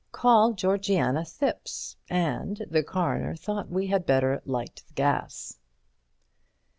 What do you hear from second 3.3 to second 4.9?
thought we had better light